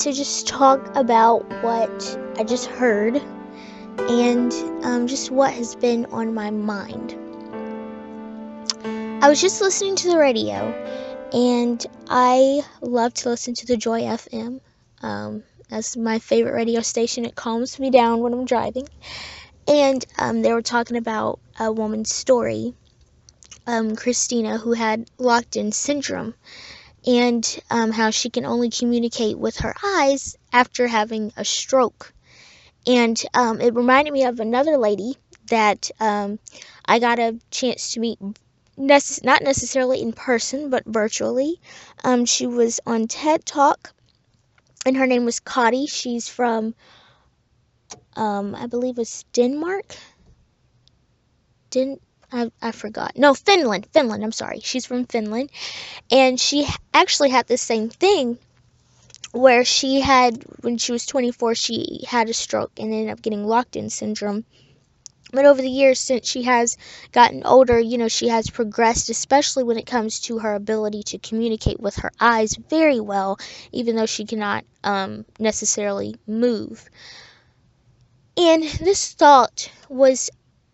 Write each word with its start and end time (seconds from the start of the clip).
to 0.00 0.12
just 0.12 0.48
talk 0.48 0.96
about 0.96 1.46
what 1.62 2.18
I 2.38 2.44
just 2.44 2.66
heard 2.66 3.22
and 3.98 4.52
um, 4.82 5.06
just 5.06 5.30
what 5.30 5.52
has 5.52 5.74
been 5.76 6.06
on 6.06 6.32
my 6.34 6.50
mind. 6.50 7.16
I 9.22 9.28
was 9.28 9.40
just 9.40 9.60
listening 9.60 9.96
to 9.96 10.08
the 10.08 10.16
radio, 10.16 10.72
and 11.34 11.84
I 12.08 12.62
love 12.80 13.12
to 13.14 13.28
listen 13.28 13.52
to 13.54 13.66
the 13.66 13.76
Joy 13.76 14.00
FM. 14.00 14.60
Um, 15.02 15.42
that's 15.68 15.96
my 15.96 16.18
favorite 16.18 16.54
radio 16.54 16.80
station. 16.80 17.26
It 17.26 17.34
calms 17.34 17.78
me 17.78 17.90
down 17.90 18.20
when 18.20 18.32
I'm 18.32 18.46
driving. 18.46 18.88
And 19.68 20.04
um, 20.18 20.40
they 20.40 20.52
were 20.52 20.62
talking 20.62 20.96
about 20.96 21.38
a 21.58 21.70
woman's 21.70 22.14
story, 22.14 22.74
um, 23.66 23.94
Christina, 23.94 24.56
who 24.56 24.72
had 24.72 25.10
locked 25.18 25.56
in 25.56 25.70
syndrome, 25.70 26.34
and 27.06 27.60
um, 27.70 27.90
how 27.90 28.10
she 28.10 28.30
can 28.30 28.44
only 28.44 28.70
communicate 28.70 29.38
with 29.38 29.58
her 29.58 29.74
eyes 29.82 30.36
after 30.52 30.86
having 30.86 31.32
a 31.36 31.44
stroke. 31.44 32.12
And 32.86 33.20
um, 33.34 33.60
it 33.60 33.74
reminded 33.74 34.12
me 34.12 34.24
of 34.24 34.40
another 34.40 34.76
lady 34.76 35.16
that 35.48 35.90
um, 36.00 36.38
I 36.84 36.98
got 36.98 37.18
a 37.18 37.38
chance 37.50 37.92
to 37.92 38.00
meet 38.00 38.18
nece- 38.78 39.24
not 39.24 39.42
necessarily 39.42 40.00
in 40.00 40.12
person, 40.12 40.70
but 40.70 40.84
virtually. 40.86 41.60
Um, 42.04 42.24
she 42.24 42.46
was 42.46 42.80
on 42.86 43.06
TED 43.06 43.44
Talk, 43.44 43.92
and 44.86 44.96
her 44.96 45.06
name 45.06 45.24
was 45.24 45.40
Kadi. 45.40 45.86
She's 45.86 46.28
from, 46.28 46.74
um, 48.16 48.54
I 48.54 48.66
believe, 48.66 48.96
it 48.96 49.00
was 49.00 49.24
Denmark. 49.32 49.94
Didn't 51.70 52.02
I, 52.32 52.50
I 52.62 52.72
forgot. 52.72 53.16
No, 53.16 53.34
Finland. 53.34 53.86
Finland. 53.92 54.22
I'm 54.22 54.32
sorry. 54.32 54.60
She's 54.60 54.86
from 54.86 55.06
Finland, 55.06 55.50
and 56.10 56.38
she 56.40 56.66
actually 56.94 57.30
had 57.30 57.46
the 57.46 57.58
same 57.58 57.88
thing. 57.88 58.38
Where 59.32 59.64
she 59.64 60.00
had, 60.00 60.44
when 60.62 60.78
she 60.78 60.90
was 60.90 61.06
24, 61.06 61.54
she 61.54 62.04
had 62.08 62.28
a 62.28 62.34
stroke 62.34 62.72
and 62.78 62.92
ended 62.92 63.10
up 63.10 63.22
getting 63.22 63.46
locked 63.46 63.76
in 63.76 63.88
syndrome 63.88 64.44
but 65.32 65.46
over 65.46 65.62
the 65.62 65.70
years, 65.70 66.00
since 66.00 66.28
she 66.28 66.42
has 66.42 66.76
gotten 67.12 67.44
older, 67.44 67.78
you 67.78 67.98
know, 67.98 68.08
she 68.08 68.28
has 68.28 68.50
progressed, 68.50 69.10
especially 69.10 69.62
when 69.62 69.78
it 69.78 69.86
comes 69.86 70.18
to 70.20 70.38
her 70.40 70.54
ability 70.54 71.04
to 71.04 71.18
communicate 71.18 71.78
with 71.78 71.96
her 71.96 72.10
eyes 72.18 72.56
very 72.68 73.00
well, 73.00 73.38
even 73.70 73.94
though 73.94 74.06
she 74.06 74.24
cannot 74.24 74.64
um, 74.82 75.24
necessarily 75.38 76.16
move. 76.26 76.90
And 78.36 78.64
this 78.64 79.12
thought 79.12 79.70
was 79.88 80.30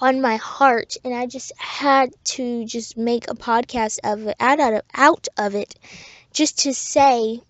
on 0.00 0.20
my 0.20 0.36
heart, 0.36 0.96
and 1.04 1.12
I 1.12 1.26
just 1.26 1.52
had 1.58 2.10
to 2.24 2.64
just 2.64 2.96
make 2.96 3.28
a 3.28 3.34
podcast 3.34 3.98
of 4.04 4.26
it, 4.26 4.36
out 4.40 4.60
of, 4.60 4.82
out 4.94 5.28
of 5.36 5.54
it, 5.54 5.74
just 6.32 6.60
to 6.60 6.72
say, 6.72 7.40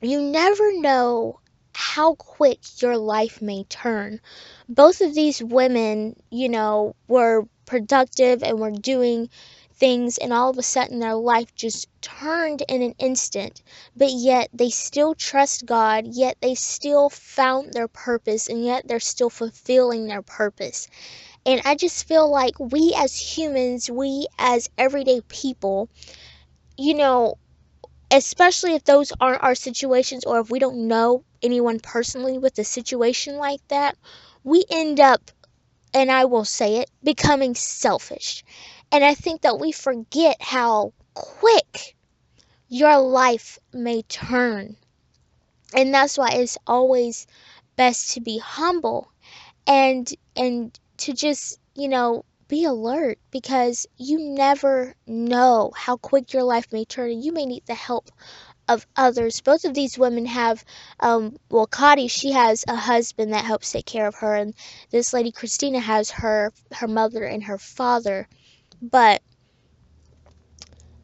you 0.00 0.20
never 0.20 0.78
know 0.80 1.40
how 1.74 2.14
quick 2.14 2.58
your 2.82 2.96
life 2.96 3.40
may 3.40 3.64
turn. 3.64 4.20
Both 4.68 5.00
of 5.00 5.14
these 5.14 5.42
women, 5.42 6.16
you 6.30 6.48
know, 6.48 6.94
were 7.06 7.46
productive 7.66 8.42
and 8.42 8.58
were 8.58 8.70
doing 8.70 9.30
things, 9.74 10.18
and 10.18 10.32
all 10.32 10.50
of 10.50 10.58
a 10.58 10.62
sudden 10.62 10.98
their 10.98 11.14
life 11.14 11.54
just 11.54 11.88
turned 12.00 12.62
in 12.68 12.82
an 12.82 12.94
instant. 12.98 13.62
But 13.96 14.10
yet 14.10 14.50
they 14.52 14.70
still 14.70 15.14
trust 15.14 15.66
God, 15.66 16.06
yet 16.08 16.36
they 16.40 16.54
still 16.54 17.08
found 17.08 17.72
their 17.72 17.88
purpose, 17.88 18.48
and 18.48 18.64
yet 18.64 18.86
they're 18.86 19.00
still 19.00 19.30
fulfilling 19.30 20.06
their 20.06 20.22
purpose. 20.22 20.88
And 21.44 21.60
I 21.64 21.74
just 21.74 22.06
feel 22.06 22.30
like 22.30 22.58
we 22.60 22.94
as 22.96 23.16
humans, 23.16 23.90
we 23.90 24.26
as 24.38 24.68
everyday 24.78 25.20
people, 25.22 25.88
you 26.78 26.94
know, 26.94 27.36
especially 28.10 28.74
if 28.74 28.84
those 28.84 29.12
aren't 29.20 29.42
our 29.42 29.54
situations 29.54 30.24
or 30.24 30.40
if 30.40 30.50
we 30.50 30.58
don't 30.58 30.88
know 30.88 31.24
anyone 31.42 31.80
personally 31.80 32.38
with 32.38 32.58
a 32.58 32.64
situation 32.64 33.36
like 33.36 33.66
that, 33.68 33.96
we 34.44 34.64
end 34.70 35.00
up, 35.00 35.30
and 35.94 36.10
I 36.10 36.26
will 36.26 36.44
say 36.44 36.76
it, 36.78 36.90
becoming 37.02 37.54
selfish. 37.54 38.44
And 38.92 39.04
I 39.04 39.14
think 39.14 39.42
that 39.42 39.58
we 39.60 39.72
forget 39.72 40.40
how 40.40 40.92
quick 41.14 41.96
your 42.68 42.98
life 42.98 43.58
may 43.72 44.02
turn. 44.02 44.76
And 45.74 45.94
that's 45.94 46.18
why 46.18 46.28
it's 46.32 46.58
always 46.66 47.26
best 47.76 48.12
to 48.12 48.20
be 48.20 48.38
humble 48.38 49.10
and 49.66 50.12
and 50.36 50.78
to 50.98 51.12
just, 51.12 51.58
you 51.74 51.88
know, 51.88 52.24
be 52.48 52.64
alert 52.64 53.18
because 53.30 53.86
you 53.96 54.18
never 54.18 54.94
know 55.06 55.70
how 55.76 55.96
quick 55.96 56.32
your 56.32 56.42
life 56.42 56.72
may 56.72 56.84
turn 56.84 57.10
and 57.10 57.22
you 57.22 57.32
may 57.32 57.44
need 57.44 57.64
the 57.66 57.74
help 57.74 58.10
of 58.68 58.86
others. 58.96 59.40
Both 59.40 59.64
of 59.64 59.74
these 59.74 59.98
women 59.98 60.26
have, 60.26 60.64
um, 61.00 61.36
well, 61.50 61.66
Kadi, 61.66 62.08
she 62.08 62.32
has 62.32 62.64
a 62.68 62.76
husband 62.76 63.32
that 63.32 63.44
helps 63.44 63.72
take 63.72 63.86
care 63.86 64.06
of 64.06 64.16
her, 64.16 64.34
and 64.34 64.54
this 64.90 65.12
lady 65.12 65.32
Christina 65.32 65.80
has 65.80 66.10
her 66.10 66.52
her 66.72 66.88
mother 66.88 67.24
and 67.24 67.44
her 67.44 67.58
father. 67.58 68.28
But 68.80 69.22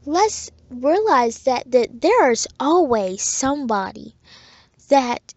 let's 0.04 0.50
realize 0.70 1.42
that 1.44 1.70
that 1.70 2.00
there's 2.00 2.46
always 2.60 3.22
somebody 3.22 4.14
that 4.88 5.34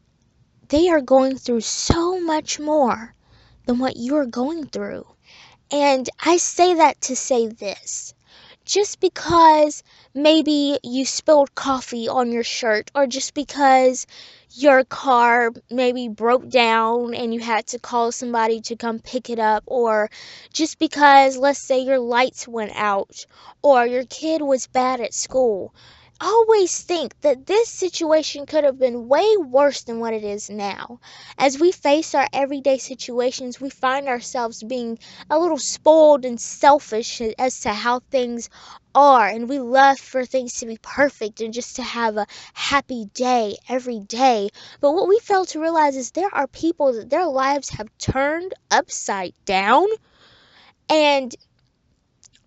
they 0.70 0.90
are 0.90 1.02
going 1.02 1.38
through 1.38 1.62
so 1.62 2.20
much 2.20 2.60
more 2.60 3.16
than 3.68 3.78
what 3.78 3.98
you're 3.98 4.26
going 4.26 4.66
through. 4.66 5.06
And 5.70 6.10
I 6.24 6.38
say 6.38 6.76
that 6.76 7.02
to 7.02 7.16
say 7.16 7.48
this. 7.48 8.16
Just 8.66 9.00
because 9.00 9.84
maybe 10.14 10.78
you 10.84 11.06
spilled 11.06 11.56
coffee 11.56 12.10
on 12.10 12.32
your 12.34 12.44
shirt, 12.44 12.92
or 12.96 13.08
just 13.08 13.34
because 13.34 14.08
your 14.52 14.84
car 14.84 15.52
maybe 15.70 16.10
broke 16.10 16.50
down 16.50 17.14
and 17.14 17.34
you 17.34 17.40
had 17.40 17.68
to 17.68 17.80
call 17.80 18.12
somebody 18.12 18.60
to 18.62 18.76
come 18.76 19.00
pick 19.00 19.30
it 19.30 19.40
up, 19.40 19.64
or 19.68 20.10
just 20.52 20.80
because, 20.80 21.38
let's 21.38 21.60
say, 21.60 21.80
your 21.80 22.00
lights 22.00 22.46
went 22.46 22.74
out, 22.76 23.26
or 23.62 23.86
your 23.86 24.04
kid 24.04 24.42
was 24.42 24.68
bad 24.68 25.00
at 25.00 25.14
school, 25.14 25.74
always 26.20 26.82
think 26.82 27.20
that 27.22 27.46
this 27.46 27.70
situation 27.70 28.46
could 28.46 28.64
have 28.64 28.80
been 28.80 29.08
way 29.08 29.38
worse 29.38 29.84
than 29.84 30.00
what 30.00 30.14
it 30.14 30.24
is 30.24 30.50
now. 30.50 31.00
As 31.38 31.60
we 31.60 31.72
face 31.72 32.16
our 32.16 32.28
everyday 32.34 32.78
situations, 32.78 33.62
we 33.62 33.70
find 33.70 34.08
ourselves 34.08 34.64
being 34.64 35.00
a 35.30 35.38
little 35.38 35.58
spoiled 35.58 36.26
and 36.26 36.40
selfish 36.40 37.22
as 37.38 37.60
to 37.62 37.70
how 37.70 38.00
things 38.12 38.50
are, 38.96 39.28
and 39.28 39.48
we 39.48 39.60
love 39.60 40.00
for 40.00 40.26
things 40.26 40.60
to 40.60 40.66
be 40.66 40.78
perfect 40.82 41.42
and 41.42 41.54
just 41.54 41.76
to 41.76 41.84
have 41.84 42.18
a 42.18 42.28
happy 42.54 43.06
day 43.14 43.56
every 43.70 44.00
day. 44.00 44.50
But 44.82 44.94
what 44.94 45.08
we 45.08 45.20
fail 45.20 45.46
to 45.46 45.62
realize 45.62 45.96
is 45.96 46.12
there 46.12 46.34
are 46.34 46.48
people 46.48 46.94
that 46.94 47.10
their 47.10 47.28
lives 47.28 47.70
have 47.70 47.96
turned 48.00 48.54
upside 48.72 49.34
down, 49.46 49.88
and 50.90 51.36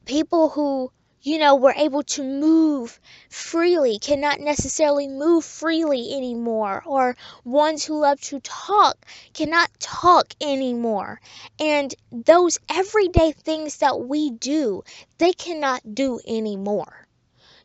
people 0.07 0.49
who 0.49 0.91
you 1.23 1.37
know, 1.37 1.55
were 1.55 1.75
able 1.77 2.03
to 2.03 2.23
move 2.23 2.99
freely, 3.29 3.99
cannot 3.99 4.41
necessarily 4.41 5.07
move 5.07 5.45
freely 5.45 6.15
anymore, 6.17 6.83
or 6.87 7.15
ones 7.45 7.85
who 7.85 7.99
love 8.01 8.19
to 8.23 8.41
talk 8.41 9.05
cannot 9.35 9.69
talk 9.79 10.35
anymore. 10.41 11.21
And 11.59 11.95
those 12.11 12.59
everyday 12.71 13.33
things 13.33 13.77
that 13.79 14.01
we 14.01 14.31
do, 14.31 14.83
they 15.19 15.33
cannot 15.33 15.95
do 15.95 16.21
anymore. 16.27 17.07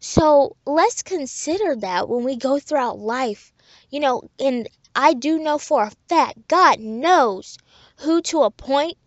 So 0.01 0.57
let's 0.65 1.01
consider 1.01 1.77
that 1.77 2.09
when 2.09 2.25
we 2.25 2.35
go 2.35 2.59
throughout 2.59 2.99
life. 2.99 3.53
You 3.89 4.01
know, 4.01 4.29
and 4.37 4.67
I 4.93 5.13
do 5.13 5.39
know 5.39 5.57
for 5.59 5.83
a 5.83 5.91
fact, 6.09 6.49
God 6.49 6.79
knows 6.81 7.57
who 7.99 8.21
to 8.23 8.43
appoint 8.43 8.97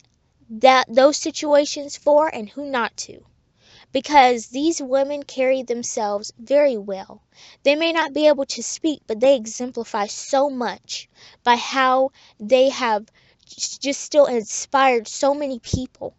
that 0.48 0.86
those 0.88 1.18
situations 1.18 1.98
for 1.98 2.34
and 2.34 2.48
who 2.48 2.64
not 2.64 2.96
to 2.96 3.24
because 3.98 4.46
these 4.46 4.80
women 4.80 5.24
carry 5.24 5.64
themselves 5.64 6.32
very 6.38 6.76
well. 6.76 7.20
They 7.64 7.74
may 7.74 7.92
not 7.92 8.12
be 8.12 8.28
able 8.28 8.44
to 8.44 8.62
speak, 8.62 9.02
but 9.08 9.18
they 9.18 9.34
exemplify 9.34 10.06
so 10.06 10.48
much 10.48 11.08
by 11.42 11.56
how 11.56 12.12
they 12.38 12.68
have 12.68 13.10
just 13.44 14.00
still 14.00 14.26
inspired 14.26 15.08
so 15.08 15.34
many 15.34 15.58
people. 15.58 16.14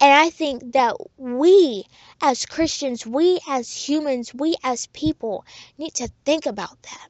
And 0.00 0.10
I 0.10 0.30
think 0.30 0.72
that 0.72 0.96
we 1.18 1.84
as 2.22 2.46
Christians, 2.46 3.04
we 3.06 3.40
as 3.46 3.70
humans, 3.76 4.32
we 4.32 4.54
as 4.64 4.86
people 4.86 5.44
need 5.76 5.92
to 5.96 6.08
think 6.24 6.46
about 6.46 6.80
that. 6.84 7.08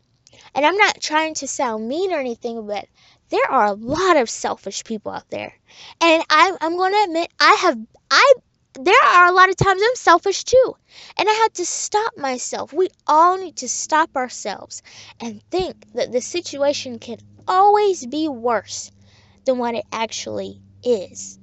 And 0.53 0.67
I'm 0.67 0.79
not 0.79 1.01
trying 1.01 1.35
to 1.35 1.47
sound 1.47 1.87
mean 1.87 2.13
or 2.13 2.19
anything, 2.19 2.67
but 2.67 2.87
there 3.29 3.49
are 3.49 3.67
a 3.67 3.73
lot 3.73 4.17
of 4.17 4.29
selfish 4.29 4.83
people 4.83 5.13
out 5.13 5.31
there. 5.31 5.55
And 6.01 6.25
I, 6.29 6.57
I'm 6.61 6.77
going 6.77 6.93
to 6.93 7.05
admit, 7.05 7.31
I 7.39 7.53
have, 7.61 7.79
I 8.11 8.33
there 8.81 9.05
are 9.05 9.27
a 9.27 9.33
lot 9.33 9.49
of 9.49 9.57
times 9.57 9.83
I'm 9.85 9.97
selfish 9.97 10.45
too. 10.45 10.75
And 11.17 11.29
I 11.29 11.33
had 11.33 11.55
to 11.55 11.67
stop 11.67 12.17
myself. 12.17 12.73
We 12.73 12.89
all 13.09 13.37
need 13.37 13.57
to 13.57 13.69
stop 13.69 14.17
ourselves 14.17 14.83
and 15.21 15.43
think 15.51 15.93
that 15.95 16.13
the 16.13 16.21
situation 16.21 17.01
can 17.01 17.19
always 17.49 18.07
be 18.07 18.29
worse 18.29 18.93
than 19.45 19.59
what 19.59 19.75
it 19.75 19.85
actually 19.91 20.61
is. 20.85 21.41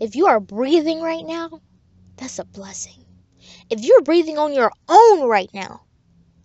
If 0.00 0.16
you 0.16 0.26
are 0.26 0.38
breathing 0.38 1.00
right 1.00 1.24
now, 1.24 1.60
that's 2.16 2.38
a 2.38 2.44
blessing. 2.44 3.04
If 3.70 3.82
you're 3.84 4.02
breathing 4.02 4.36
on 4.36 4.52
your 4.52 4.70
own 4.86 5.26
right 5.26 5.48
now, 5.54 5.82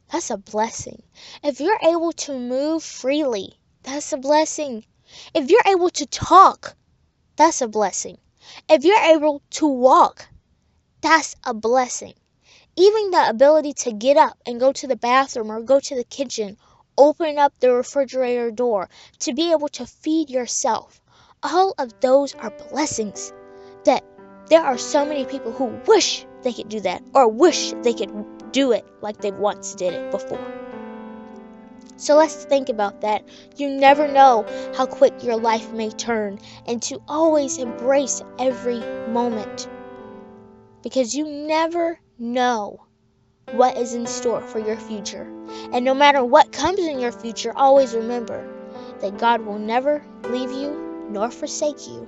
that's 0.10 0.30
a 0.30 0.38
blessing. 0.38 1.04
If 1.44 1.60
you're 1.60 1.80
able 1.84 2.14
to 2.14 2.40
move 2.40 2.84
freely, 2.84 3.60
that's 3.84 4.14
a 4.14 4.18
blessing. 4.18 4.86
If 5.34 5.50
you're 5.50 5.68
able 5.68 5.90
to 5.90 6.06
talk, 6.06 6.78
that's 7.36 7.62
a 7.62 7.68
blessing. 7.68 8.18
If 8.70 8.84
you're 8.84 9.16
able 9.16 9.42
to 9.52 9.68
walk, 9.68 10.28
that's 11.02 11.36
a 11.44 11.54
blessing. 11.54 12.14
Even 12.76 13.12
the 13.12 13.30
ability 13.30 13.74
to 13.74 13.92
get 13.92 14.18
up 14.18 14.38
and 14.46 14.60
go 14.60 14.72
to 14.72 14.88
the 14.88 14.96
bathroom 14.96 15.52
or 15.52 15.62
go 15.62 15.80
to 15.80 15.96
the 15.96 16.04
kitchen, 16.04 16.58
open 16.98 17.38
up 17.38 17.54
the 17.60 17.72
refrigerator 17.72 18.52
door, 18.52 18.90
to 19.20 19.34
be 19.34 19.52
able 19.52 19.70
to 19.70 19.86
feed 19.86 20.30
yourself, 20.30 21.02
all 21.42 21.74
of 21.78 22.00
those 22.02 22.36
are 22.36 22.52
blessings 22.70 23.32
that 23.86 24.04
there 24.48 24.64
are 24.64 24.78
so 24.78 25.06
many 25.06 25.26
people 25.26 25.52
who 25.52 25.66
wish 25.88 26.26
they 26.44 26.54
could 26.54 26.70
do 26.70 26.80
that 26.82 27.04
or 27.14 27.28
wish 27.28 27.74
they 27.84 27.94
could 27.94 28.52
do 28.52 28.72
it 28.72 28.86
like 29.02 29.18
they 29.22 29.32
once 29.32 29.76
did 29.76 29.94
it 29.94 30.12
before. 30.12 30.69
So 32.00 32.16
let's 32.16 32.46
think 32.46 32.70
about 32.70 33.02
that. 33.02 33.28
You 33.58 33.70
never 33.70 34.08
know 34.08 34.46
how 34.76 34.86
quick 34.86 35.22
your 35.22 35.36
life 35.36 35.74
may 35.74 35.90
turn, 35.90 36.40
and 36.66 36.82
to 36.84 37.02
always 37.10 37.58
embrace 37.58 38.24
every 38.40 38.80
moment. 39.10 39.68
Because 40.82 41.14
you 41.14 41.26
never 41.26 42.00
know 42.18 42.86
what 43.52 43.78
is 43.78 43.94
in 43.94 44.08
store 44.08 44.40
for 44.42 44.60
your 44.60 44.78
future. 44.78 45.28
And 45.74 45.84
no 45.84 45.94
matter 45.94 46.24
what 46.24 46.54
comes 46.54 46.80
in 46.80 47.00
your 47.00 47.12
future, 47.12 47.52
always 47.54 47.94
remember 47.94 48.48
that 49.02 49.18
God 49.18 49.42
will 49.42 49.60
never 49.60 50.02
leave 50.24 50.52
you 50.52 51.08
nor 51.10 51.30
forsake 51.30 51.86
you. 51.86 52.08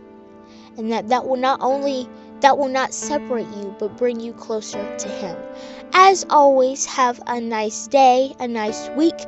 And 0.77 0.89
that 0.93 1.09
that 1.09 1.27
will 1.27 1.37
not 1.37 1.59
only 1.61 2.07
that 2.39 2.57
will 2.57 2.69
not 2.69 2.93
separate 2.93 3.47
you 3.57 3.75
but 3.77 3.97
bring 3.97 4.21
you 4.21 4.31
closer 4.31 4.97
to 4.97 5.07
him. 5.09 5.37
As 5.91 6.25
always, 6.29 6.85
have 6.85 7.21
a 7.27 7.41
nice 7.41 7.87
day, 7.87 8.33
a 8.39 8.47
nice 8.47 8.89
week, 8.91 9.19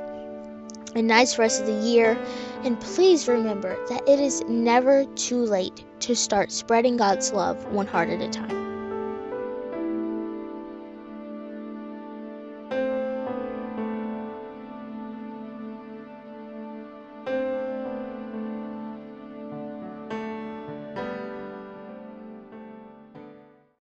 a 0.95 1.01
nice 1.01 1.37
rest 1.37 1.61
of 1.61 1.67
the 1.67 1.73
year, 1.73 2.17
and 2.63 2.79
please 2.79 3.27
remember 3.27 3.75
that 3.89 4.07
it 4.07 4.19
is 4.19 4.41
never 4.47 5.05
too 5.15 5.43
late 5.43 5.83
to 6.01 6.15
start 6.15 6.51
spreading 6.51 6.97
God's 6.97 7.31
love 7.33 7.63
one 7.71 7.87
heart 7.87 8.09
at 8.09 8.21
a 8.21 8.29
time. 8.29 8.62